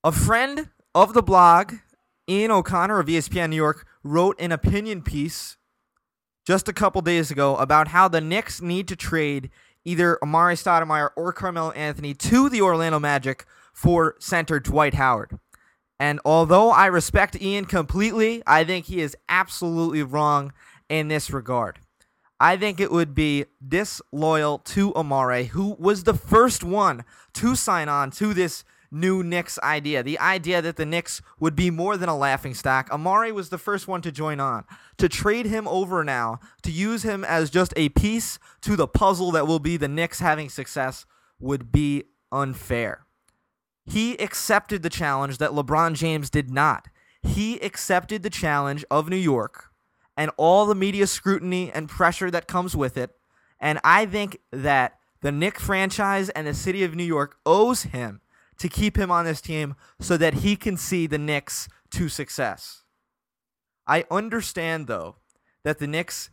A 0.02 0.10
friend 0.10 0.70
of 0.94 1.12
the 1.12 1.22
blog, 1.22 1.74
Ian 2.28 2.50
O'Connor 2.50 2.98
of 2.98 3.06
ESPN 3.06 3.50
New 3.50 3.56
York, 3.56 3.86
wrote 4.02 4.40
an 4.40 4.52
opinion 4.52 5.02
piece 5.02 5.56
just 6.44 6.68
a 6.68 6.72
couple 6.72 7.00
days 7.02 7.30
ago 7.30 7.56
about 7.56 7.88
how 7.88 8.08
the 8.08 8.20
Knicks 8.20 8.60
need 8.60 8.88
to 8.88 8.96
trade 8.96 9.50
either 9.84 10.18
Amar'e 10.22 10.54
Stoudemire 10.54 11.10
or 11.16 11.32
Carmelo 11.32 11.70
Anthony 11.72 12.14
to 12.14 12.48
the 12.48 12.60
Orlando 12.60 12.98
Magic 12.98 13.44
for 13.72 14.16
center 14.18 14.60
Dwight 14.60 14.94
Howard. 14.94 15.38
And 15.98 16.20
although 16.24 16.70
I 16.70 16.86
respect 16.86 17.40
Ian 17.40 17.64
completely, 17.64 18.42
I 18.46 18.64
think 18.64 18.86
he 18.86 19.00
is 19.00 19.16
absolutely 19.28 20.02
wrong 20.02 20.52
in 20.88 21.08
this 21.08 21.30
regard. 21.30 21.78
I 22.40 22.56
think 22.56 22.80
it 22.80 22.90
would 22.90 23.14
be 23.14 23.44
disloyal 23.66 24.58
to 24.58 24.92
Amar'e, 24.94 25.46
who 25.46 25.76
was 25.78 26.02
the 26.02 26.14
first 26.14 26.64
one 26.64 27.04
to 27.34 27.54
sign 27.54 27.88
on 27.88 28.10
to 28.12 28.34
this 28.34 28.64
new 28.92 29.22
Knicks 29.22 29.58
idea. 29.62 30.02
The 30.02 30.18
idea 30.18 30.60
that 30.62 30.76
the 30.76 30.86
Knicks 30.86 31.22
would 31.40 31.56
be 31.56 31.70
more 31.70 31.96
than 31.96 32.08
a 32.08 32.16
laughing 32.16 32.54
stock. 32.54 32.90
Amar'e 32.90 33.32
was 33.32 33.48
the 33.48 33.58
first 33.58 33.88
one 33.88 34.02
to 34.02 34.12
join 34.12 34.38
on. 34.38 34.64
To 34.98 35.08
trade 35.08 35.46
him 35.46 35.66
over 35.66 36.04
now, 36.04 36.38
to 36.62 36.70
use 36.70 37.02
him 37.02 37.24
as 37.24 37.50
just 37.50 37.72
a 37.76 37.88
piece 37.88 38.38
to 38.60 38.76
the 38.76 38.86
puzzle 38.86 39.30
that 39.32 39.46
will 39.46 39.58
be 39.58 39.76
the 39.76 39.88
Knicks 39.88 40.20
having 40.20 40.48
success, 40.48 41.06
would 41.40 41.72
be 41.72 42.04
unfair. 42.30 43.06
He 43.84 44.14
accepted 44.18 44.82
the 44.82 44.90
challenge 44.90 45.38
that 45.38 45.50
LeBron 45.50 45.94
James 45.94 46.30
did 46.30 46.50
not. 46.50 46.88
He 47.22 47.58
accepted 47.60 48.22
the 48.22 48.30
challenge 48.30 48.84
of 48.90 49.08
New 49.08 49.16
York 49.16 49.70
and 50.16 50.30
all 50.36 50.66
the 50.66 50.74
media 50.74 51.06
scrutiny 51.06 51.72
and 51.72 51.88
pressure 51.88 52.30
that 52.30 52.46
comes 52.46 52.76
with 52.76 52.96
it. 52.96 53.10
And 53.58 53.80
I 53.82 54.06
think 54.06 54.38
that 54.50 54.98
the 55.20 55.32
Knick 55.32 55.58
franchise 55.58 56.28
and 56.30 56.46
the 56.46 56.54
city 56.54 56.84
of 56.84 56.94
New 56.94 57.04
York 57.04 57.38
owes 57.46 57.84
him 57.84 58.20
to 58.62 58.68
keep 58.68 58.96
him 58.96 59.10
on 59.10 59.24
this 59.24 59.40
team 59.40 59.74
so 59.98 60.16
that 60.16 60.34
he 60.34 60.54
can 60.54 60.76
see 60.76 61.08
the 61.08 61.18
Knicks 61.18 61.68
to 61.90 62.08
success. 62.08 62.84
I 63.88 64.04
understand, 64.08 64.86
though, 64.86 65.16
that 65.64 65.80
the 65.80 65.88
Knicks 65.88 66.30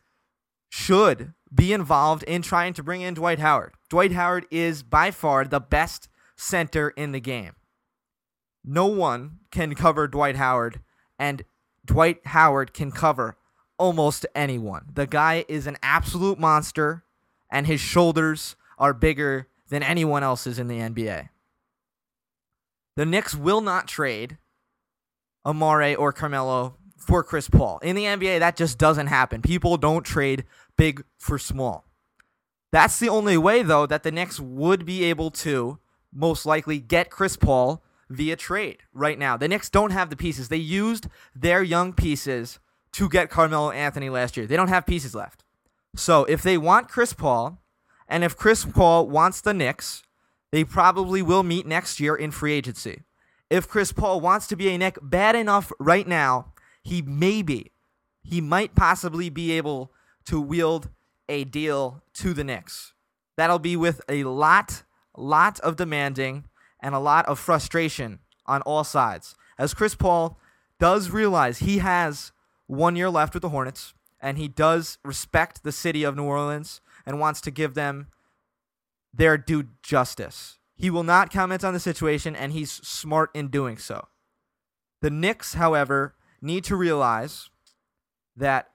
should 0.69 1.33
be 1.51 1.73
involved 1.73 2.21
in 2.21 2.43
trying 2.43 2.73
to 2.73 2.83
bring 2.83 3.01
in 3.01 3.15
Dwight 3.15 3.39
Howard. 3.39 3.73
Dwight 3.89 4.11
Howard 4.11 4.45
is 4.51 4.83
by 4.83 5.09
far 5.09 5.43
the 5.43 5.59
best 5.59 6.07
center 6.35 6.89
in 6.89 7.13
the 7.13 7.19
game. 7.19 7.53
No 8.63 8.85
one 8.85 9.39
can 9.49 9.73
cover 9.73 10.07
Dwight 10.07 10.35
Howard, 10.35 10.81
and 11.17 11.43
Dwight 11.83 12.19
Howard 12.27 12.75
can 12.75 12.91
cover 12.91 13.37
almost 13.79 14.27
anyone. 14.35 14.85
The 14.93 15.07
guy 15.07 15.45
is 15.47 15.65
an 15.65 15.77
absolute 15.81 16.37
monster, 16.37 17.05
and 17.49 17.65
his 17.65 17.79
shoulders 17.79 18.55
are 18.77 18.93
bigger 18.93 19.47
than 19.69 19.81
anyone 19.81 20.21
else's 20.21 20.59
in 20.59 20.67
the 20.67 20.77
NBA. 20.77 21.29
The 22.99 23.05
Knicks 23.05 23.33
will 23.33 23.61
not 23.61 23.87
trade 23.87 24.39
Amar'e 25.47 25.97
or 25.97 26.11
Carmelo 26.11 26.75
for 26.97 27.23
Chris 27.23 27.47
Paul. 27.47 27.79
In 27.79 27.95
the 27.95 28.03
NBA, 28.03 28.39
that 28.39 28.57
just 28.57 28.77
doesn't 28.77 29.07
happen. 29.07 29.41
People 29.41 29.77
don't 29.77 30.03
trade 30.03 30.43
big 30.75 31.05
for 31.17 31.39
small. 31.39 31.85
That's 32.73 32.99
the 32.99 33.07
only 33.07 33.37
way, 33.37 33.63
though, 33.63 33.85
that 33.85 34.03
the 34.03 34.11
Knicks 34.11 34.37
would 34.37 34.85
be 34.85 35.05
able 35.05 35.31
to 35.31 35.79
most 36.11 36.45
likely 36.45 36.81
get 36.81 37.09
Chris 37.09 37.37
Paul 37.37 37.81
via 38.09 38.35
trade 38.35 38.79
right 38.93 39.17
now. 39.17 39.37
The 39.37 39.47
Knicks 39.47 39.69
don't 39.69 39.91
have 39.91 40.09
the 40.09 40.17
pieces. 40.17 40.49
They 40.49 40.57
used 40.57 41.07
their 41.33 41.63
young 41.63 41.93
pieces 41.93 42.59
to 42.91 43.07
get 43.07 43.29
Carmelo 43.29 43.71
Anthony 43.71 44.09
last 44.09 44.35
year. 44.35 44.45
They 44.45 44.57
don't 44.57 44.67
have 44.67 44.85
pieces 44.85 45.15
left. 45.15 45.45
So 45.95 46.25
if 46.25 46.43
they 46.43 46.57
want 46.57 46.89
Chris 46.89 47.13
Paul, 47.13 47.63
and 48.09 48.25
if 48.25 48.35
Chris 48.35 48.65
Paul 48.65 49.07
wants 49.07 49.39
the 49.39 49.53
Knicks, 49.53 50.03
they 50.51 50.63
probably 50.63 51.21
will 51.21 51.43
meet 51.43 51.65
next 51.65 51.99
year 51.99 52.15
in 52.15 52.31
free 52.31 52.53
agency. 52.53 53.03
If 53.49 53.67
Chris 53.67 53.91
Paul 53.91 54.21
wants 54.21 54.47
to 54.47 54.55
be 54.55 54.69
a 54.69 54.77
Knick 54.77 54.97
bad 55.01 55.35
enough 55.35 55.71
right 55.79 56.07
now, 56.07 56.53
he 56.83 57.01
may 57.01 57.41
be. 57.41 57.71
He 58.23 58.41
might 58.41 58.75
possibly 58.75 59.29
be 59.29 59.51
able 59.53 59.91
to 60.25 60.39
wield 60.39 60.89
a 61.27 61.43
deal 61.43 62.03
to 62.15 62.33
the 62.33 62.43
Knicks. 62.43 62.93
That'll 63.37 63.59
be 63.59 63.75
with 63.75 64.01
a 64.09 64.23
lot, 64.25 64.83
lot 65.17 65.59
of 65.61 65.75
demanding 65.75 66.45
and 66.81 66.93
a 66.93 66.99
lot 66.99 67.25
of 67.27 67.39
frustration 67.39 68.19
on 68.45 68.61
all 68.63 68.83
sides. 68.83 69.35
As 69.57 69.73
Chris 69.73 69.95
Paul 69.95 70.39
does 70.79 71.09
realize 71.09 71.59
he 71.59 71.79
has 71.79 72.31
one 72.67 72.95
year 72.95 73.09
left 73.09 73.33
with 73.33 73.41
the 73.41 73.49
Hornets, 73.49 73.93
and 74.21 74.37
he 74.37 74.47
does 74.47 74.97
respect 75.03 75.63
the 75.63 75.71
city 75.71 76.03
of 76.03 76.15
New 76.15 76.23
Orleans 76.23 76.81
and 77.05 77.19
wants 77.19 77.41
to 77.41 77.51
give 77.51 77.73
them 77.73 78.07
their 79.13 79.37
due 79.37 79.67
justice. 79.83 80.57
He 80.75 80.89
will 80.89 81.03
not 81.03 81.31
comment 81.31 81.63
on 81.63 81.73
the 81.73 81.79
situation, 81.79 82.35
and 82.35 82.53
he's 82.53 82.71
smart 82.71 83.31
in 83.33 83.49
doing 83.49 83.77
so. 83.77 84.07
The 85.01 85.09
Knicks, 85.09 85.55
however, 85.55 86.15
need 86.41 86.63
to 86.65 86.75
realize 86.75 87.49
that 88.35 88.69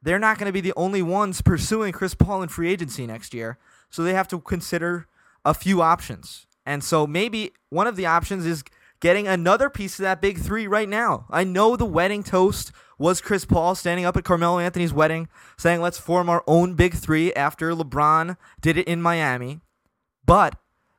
they're 0.00 0.18
not 0.18 0.38
going 0.38 0.46
to 0.46 0.52
be 0.52 0.60
the 0.60 0.72
only 0.76 1.02
ones 1.02 1.42
pursuing 1.42 1.92
Chris 1.92 2.14
Paul 2.14 2.42
in 2.42 2.48
free 2.48 2.70
agency 2.70 3.06
next 3.06 3.34
year, 3.34 3.58
so 3.90 4.02
they 4.02 4.14
have 4.14 4.28
to 4.28 4.38
consider 4.38 5.08
a 5.44 5.54
few 5.54 5.82
options. 5.82 6.46
And 6.64 6.84
so 6.84 7.06
maybe 7.06 7.52
one 7.70 7.86
of 7.86 7.96
the 7.96 8.06
options 8.06 8.46
is 8.46 8.62
getting 9.00 9.26
another 9.26 9.70
piece 9.70 9.98
of 9.98 10.02
that 10.02 10.20
big 10.20 10.38
three 10.38 10.66
right 10.66 10.88
now. 10.88 11.26
I 11.30 11.44
know 11.44 11.76
the 11.76 11.84
wedding 11.84 12.22
toast 12.22 12.72
was 12.98 13.20
Chris 13.20 13.44
Paul 13.44 13.74
standing 13.74 14.04
up 14.04 14.16
at 14.16 14.24
Carmelo 14.24 14.58
Anthony's 14.58 14.92
wedding 14.92 15.28
saying, 15.56 15.80
let's 15.80 15.98
form 15.98 16.28
our 16.28 16.42
own 16.46 16.74
big 16.74 16.94
three 16.94 17.32
after 17.34 17.72
LeBron 17.72 18.36
did 18.60 18.76
it 18.76 18.88
in 18.88 19.00
Miami. 19.00 19.60
But 20.28 20.56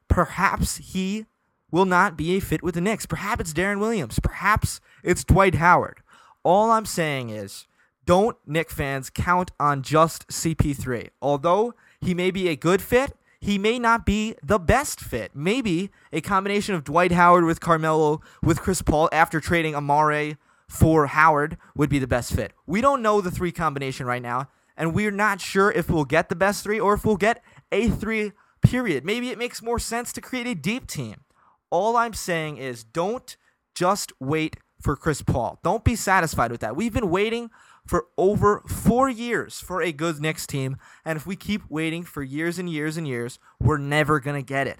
perhaps 0.08 0.78
he 0.78 1.28
will 1.70 1.86
not 1.86 2.18
be 2.18 2.36
a 2.36 2.40
fit 2.40 2.64
with 2.64 2.74
the 2.74 2.82
Knicks. 2.82 3.06
Perhaps 3.06 3.42
it's 3.42 3.54
Deron 3.54 3.80
Williams. 3.80 4.20
Perhaps 4.20 4.82
it's 5.04 5.24
Dwight 5.24 5.54
Howard. 5.56 6.02
All 6.42 6.72
I'm 6.72 6.88
saying 6.88 7.30
is 7.30 7.68
don't 8.08 8.38
Knick 8.48 8.72
fans 8.72 9.12
count 9.12 9.52
on 9.60 9.84
just 9.84 10.28
CP3. 10.30 11.10
Although 11.22 11.76
he 12.02 12.16
may 12.16 12.32
be 12.32 12.48
a 12.48 12.56
good 12.56 12.82
fit, 12.82 13.14
he 13.40 13.60
may 13.60 13.78
not 13.78 14.04
be 14.04 14.34
the 14.42 14.58
best 14.58 15.00
fit. 15.00 15.36
Maybe 15.36 15.92
a 16.12 16.22
combination 16.22 16.74
of 16.74 16.84
Dwight 16.84 17.12
Howard 17.12 17.46
with 17.46 17.60
Carmelo 17.60 18.22
with 18.42 18.60
Chris 18.60 18.82
Paul 18.82 19.10
after 19.12 19.40
trading 19.40 19.76
Amar'e 19.76 20.38
for 20.68 21.06
Howard 21.06 21.56
would 21.76 21.92
be 21.92 22.00
the 22.00 22.08
best 22.08 22.34
fit. 22.34 22.54
We 22.66 22.82
don't 22.82 23.04
know 23.04 23.22
the 23.22 23.30
three 23.30 23.52
combination 23.52 24.08
right 24.08 24.24
now, 24.24 24.48
and 24.76 24.96
we're 24.96 25.12
not 25.12 25.40
sure 25.40 25.72
if 25.72 25.88
we'll 25.88 26.04
get 26.04 26.30
the 26.30 26.36
best 26.36 26.64
three 26.64 26.80
or 26.80 26.96
if 26.96 27.06
we'll 27.06 27.16
get 27.16 27.44
a 27.72 27.90
three 27.90 28.32
period. 28.62 29.06
Maybe 29.06 29.30
it 29.30 29.38
makes 29.38 29.62
more 29.62 29.80
sense 29.80 30.12
to 30.14 30.22
create 30.22 30.48
a 30.48 30.56
deep 30.56 30.88
team. 30.88 31.22
All 31.70 31.98
I'm 31.98 32.14
saying 32.14 32.58
is 32.58 32.84
don't 32.84 33.36
just 33.76 34.12
wait 34.20 34.58
for 34.82 34.96
Chris 34.96 35.22
Paul. 35.22 35.60
Don't 35.64 35.84
be 35.84 35.96
satisfied 35.96 36.52
with 36.52 36.62
that. 36.62 36.76
We've 36.76 36.94
been 36.94 37.10
waiting 37.10 37.50
for 37.86 38.06
over 38.18 38.62
four 38.68 39.10
years 39.10 39.60
for 39.60 39.82
a 39.82 39.92
good 39.92 40.22
Knicks 40.22 40.46
team, 40.46 40.78
and 41.04 41.18
if 41.18 41.26
we 41.26 41.36
keep 41.36 41.64
waiting 41.70 42.04
for 42.04 42.22
years 42.22 42.60
and 42.60 42.70
years 42.70 42.98
and 42.98 43.08
years, 43.08 43.40
we're 43.60 43.78
never 43.78 44.20
going 44.20 44.36
to 44.36 44.46
get 44.46 44.68
it. 44.68 44.80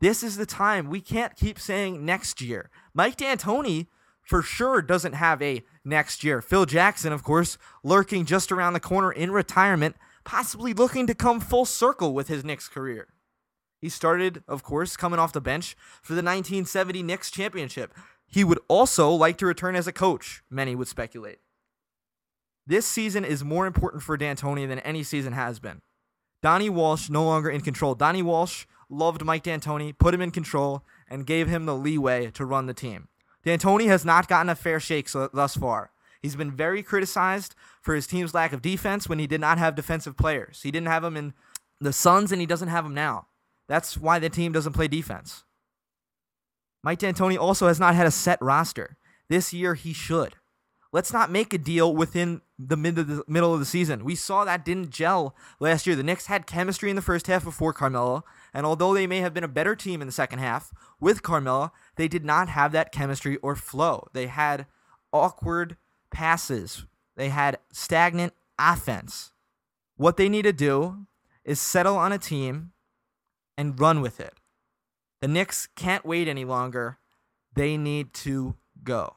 This 0.00 0.22
is 0.22 0.36
the 0.36 0.46
time. 0.46 0.90
We 0.90 1.00
can't 1.00 1.36
keep 1.36 1.58
saying 1.58 2.04
next 2.04 2.40
year. 2.40 2.70
Mike 2.94 3.16
D'Antoni 3.16 3.86
for 4.22 4.42
sure 4.42 4.82
doesn't 4.82 5.14
have 5.14 5.40
a 5.40 5.62
next 5.84 6.22
year. 6.22 6.42
Phil 6.42 6.66
Jackson, 6.66 7.12
of 7.12 7.22
course, 7.22 7.58
lurking 7.82 8.26
just 8.26 8.52
around 8.52 8.74
the 8.74 8.80
corner 8.80 9.10
in 9.10 9.30
retirement, 9.30 9.96
possibly 10.24 10.72
looking 10.72 11.06
to 11.06 11.14
come 11.14 11.40
full 11.40 11.64
circle 11.64 12.12
with 12.12 12.28
his 12.28 12.44
Knicks 12.44 12.68
career. 12.68 13.08
He 13.80 13.88
started, 13.88 14.42
of 14.48 14.62
course, 14.62 14.96
coming 14.96 15.18
off 15.18 15.32
the 15.32 15.40
bench 15.40 15.76
for 16.02 16.14
the 16.14 16.22
1970 16.22 17.02
Knicks 17.02 17.30
championship. 17.30 17.94
He 18.26 18.44
would 18.44 18.58
also 18.68 19.10
like 19.10 19.38
to 19.38 19.46
return 19.46 19.76
as 19.76 19.86
a 19.86 19.92
coach, 19.92 20.42
many 20.50 20.74
would 20.74 20.88
speculate. 20.88 21.38
This 22.66 22.86
season 22.86 23.24
is 23.24 23.42
more 23.44 23.66
important 23.66 24.02
for 24.02 24.16
D'Antoni 24.16 24.68
than 24.68 24.80
any 24.80 25.02
season 25.02 25.32
has 25.32 25.58
been. 25.58 25.80
Donnie 26.42 26.68
Walsh 26.68 27.08
no 27.08 27.24
longer 27.24 27.48
in 27.48 27.62
control. 27.62 27.94
Donnie 27.94 28.22
Walsh 28.22 28.66
loved 28.90 29.24
Mike 29.24 29.42
D'Antoni, 29.42 29.96
put 29.96 30.14
him 30.14 30.20
in 30.20 30.30
control, 30.30 30.84
and 31.08 31.26
gave 31.26 31.48
him 31.48 31.66
the 31.66 31.74
leeway 31.74 32.30
to 32.32 32.44
run 32.44 32.66
the 32.66 32.74
team. 32.74 33.08
D'Antoni 33.44 33.86
has 33.86 34.04
not 34.04 34.28
gotten 34.28 34.50
a 34.50 34.54
fair 34.54 34.80
shake 34.80 35.08
so, 35.08 35.30
thus 35.32 35.56
far. 35.56 35.92
He's 36.20 36.36
been 36.36 36.50
very 36.50 36.82
criticized 36.82 37.54
for 37.80 37.94
his 37.94 38.06
team's 38.06 38.34
lack 38.34 38.52
of 38.52 38.60
defense 38.60 39.08
when 39.08 39.18
he 39.18 39.26
did 39.26 39.40
not 39.40 39.58
have 39.58 39.74
defensive 39.74 40.16
players. 40.16 40.60
He 40.62 40.70
didn't 40.70 40.88
have 40.88 41.02
them 41.02 41.16
in 41.16 41.32
the 41.80 41.92
Suns, 41.92 42.32
and 42.32 42.40
he 42.40 42.46
doesn't 42.46 42.68
have 42.68 42.84
them 42.84 42.94
now. 42.94 43.27
That's 43.68 43.96
why 43.96 44.18
the 44.18 44.30
team 44.30 44.52
doesn't 44.52 44.72
play 44.72 44.88
defense. 44.88 45.44
Mike 46.82 47.00
D'Antoni 47.00 47.38
also 47.38 47.68
has 47.68 47.78
not 47.78 47.94
had 47.94 48.06
a 48.06 48.10
set 48.10 48.40
roster. 48.40 48.96
This 49.28 49.52
year 49.52 49.74
he 49.74 49.92
should. 49.92 50.36
Let's 50.90 51.12
not 51.12 51.30
make 51.30 51.52
a 51.52 51.58
deal 51.58 51.94
within 51.94 52.40
the, 52.58 52.76
mid 52.76 52.98
of 52.98 53.08
the 53.08 53.22
middle 53.28 53.52
of 53.52 53.60
the 53.60 53.66
season. 53.66 54.04
We 54.04 54.14
saw 54.14 54.44
that 54.44 54.64
didn't 54.64 54.88
gel 54.88 55.36
last 55.60 55.86
year. 55.86 55.94
The 55.94 56.02
Knicks 56.02 56.26
had 56.26 56.46
chemistry 56.46 56.88
in 56.88 56.96
the 56.96 57.02
first 57.02 57.26
half 57.26 57.44
before 57.44 57.74
Carmelo, 57.74 58.24
and 58.54 58.64
although 58.64 58.94
they 58.94 59.06
may 59.06 59.18
have 59.18 59.34
been 59.34 59.44
a 59.44 59.48
better 59.48 59.76
team 59.76 60.00
in 60.00 60.08
the 60.08 60.12
second 60.12 60.38
half 60.38 60.72
with 60.98 61.22
Carmelo, 61.22 61.72
they 61.96 62.08
did 62.08 62.24
not 62.24 62.48
have 62.48 62.72
that 62.72 62.90
chemistry 62.90 63.36
or 63.38 63.54
flow. 63.54 64.08
They 64.14 64.28
had 64.28 64.64
awkward 65.12 65.76
passes. 66.10 66.86
They 67.16 67.28
had 67.28 67.58
stagnant 67.70 68.32
offense. 68.58 69.32
What 69.96 70.16
they 70.16 70.30
need 70.30 70.42
to 70.42 70.52
do 70.54 71.06
is 71.44 71.60
settle 71.60 71.98
on 71.98 72.12
a 72.12 72.18
team 72.18 72.72
and 73.58 73.78
run 73.78 74.00
with 74.00 74.20
it. 74.20 74.34
The 75.20 75.28
Knicks 75.28 75.68
can't 75.74 76.06
wait 76.06 76.28
any 76.28 76.44
longer. 76.44 76.98
They 77.54 77.76
need 77.76 78.14
to 78.14 78.54
go. 78.84 79.16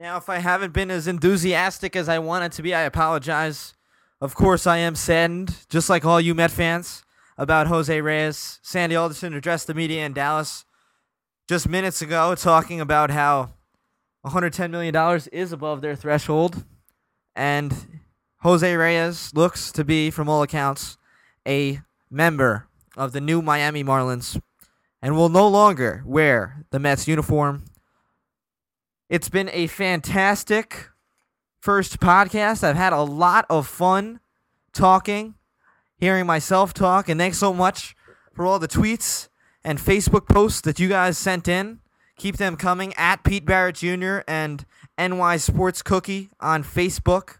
Now, 0.00 0.16
if 0.16 0.28
I 0.28 0.38
haven't 0.38 0.72
been 0.72 0.90
as 0.90 1.06
enthusiastic 1.06 1.94
as 1.94 2.08
I 2.08 2.18
wanted 2.18 2.50
to 2.52 2.62
be, 2.62 2.74
I 2.74 2.80
apologize. 2.80 3.74
Of 4.20 4.34
course, 4.34 4.66
I 4.66 4.78
am 4.78 4.96
saddened, 4.96 5.54
just 5.68 5.88
like 5.88 6.04
all 6.04 6.20
you 6.20 6.34
Met 6.34 6.50
fans, 6.50 7.04
about 7.38 7.68
Jose 7.68 8.00
Reyes. 8.00 8.58
Sandy 8.62 8.96
Alderson 8.96 9.32
addressed 9.32 9.68
the 9.68 9.74
media 9.74 10.04
in 10.04 10.12
Dallas 10.12 10.64
just 11.48 11.68
minutes 11.68 12.02
ago, 12.02 12.34
talking 12.34 12.80
about 12.80 13.10
how 13.10 13.50
$110 14.26 14.70
million 14.70 15.20
is 15.32 15.52
above 15.52 15.82
their 15.82 15.94
threshold. 15.94 16.64
And 17.36 18.00
Jose 18.40 18.74
Reyes 18.74 19.32
looks 19.34 19.70
to 19.70 19.84
be, 19.84 20.10
from 20.10 20.28
all 20.28 20.42
accounts, 20.42 20.98
a 21.46 21.80
member 22.10 22.66
of 22.96 23.12
the 23.12 23.20
new 23.20 23.42
Miami 23.42 23.82
Marlins 23.82 24.40
and 25.00 25.16
will 25.16 25.28
no 25.28 25.48
longer 25.48 26.02
wear 26.06 26.64
the 26.70 26.78
Mets 26.78 27.08
uniform. 27.08 27.64
It's 29.08 29.28
been 29.28 29.50
a 29.52 29.66
fantastic 29.66 30.88
first 31.60 32.00
podcast. 32.00 32.64
I've 32.64 32.76
had 32.76 32.92
a 32.92 33.02
lot 33.02 33.44
of 33.50 33.66
fun 33.66 34.20
talking, 34.72 35.34
hearing 35.96 36.26
myself 36.26 36.72
talk, 36.72 37.08
and 37.08 37.20
thanks 37.20 37.38
so 37.38 37.52
much 37.52 37.94
for 38.32 38.46
all 38.46 38.58
the 38.58 38.68
tweets 38.68 39.28
and 39.64 39.78
Facebook 39.78 40.28
posts 40.28 40.60
that 40.62 40.80
you 40.80 40.88
guys 40.88 41.18
sent 41.18 41.48
in. 41.48 41.80
Keep 42.16 42.36
them 42.36 42.56
coming 42.56 42.94
at 42.94 43.24
Pete 43.24 43.44
Barrett 43.44 43.76
Jr. 43.76 44.18
and 44.28 44.64
NY 44.98 45.36
Sports 45.38 45.82
Cookie 45.82 46.30
on 46.40 46.62
Facebook. 46.62 47.38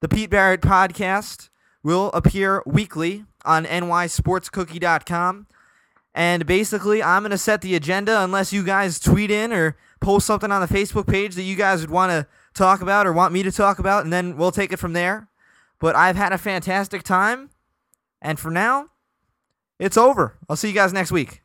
The 0.00 0.08
Pete 0.08 0.30
Barrett 0.30 0.60
podcast 0.62 1.50
will 1.82 2.10
appear 2.12 2.62
weekly 2.66 3.24
on 3.44 3.64
nysportscookie.com. 3.64 5.46
And 6.14 6.46
basically, 6.46 7.02
I'm 7.02 7.22
going 7.22 7.30
to 7.30 7.38
set 7.38 7.60
the 7.60 7.74
agenda 7.76 8.22
unless 8.22 8.52
you 8.52 8.64
guys 8.64 8.98
tweet 8.98 9.30
in 9.30 9.52
or 9.52 9.76
post 10.00 10.26
something 10.26 10.50
on 10.50 10.60
the 10.60 10.66
Facebook 10.66 11.06
page 11.06 11.34
that 11.36 11.42
you 11.42 11.54
guys 11.54 11.80
would 11.80 11.90
want 11.90 12.10
to 12.10 12.26
talk 12.54 12.80
about 12.80 13.06
or 13.06 13.12
want 13.12 13.32
me 13.32 13.42
to 13.42 13.52
talk 13.52 13.78
about, 13.78 14.04
and 14.04 14.12
then 14.12 14.36
we'll 14.36 14.50
take 14.50 14.72
it 14.72 14.78
from 14.78 14.94
there. 14.94 15.28
But 15.78 15.94
I've 15.94 16.16
had 16.16 16.32
a 16.32 16.38
fantastic 16.38 17.04
time. 17.04 17.50
And 18.20 18.40
for 18.40 18.50
now, 18.50 18.88
it's 19.78 19.96
over. 19.96 20.36
I'll 20.48 20.56
see 20.56 20.68
you 20.68 20.74
guys 20.74 20.92
next 20.92 21.12
week. 21.12 21.42